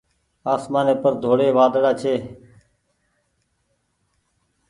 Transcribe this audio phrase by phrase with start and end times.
[0.53, 2.15] آسمآني پر ڍوڙي وآۮڙآ ڇي۔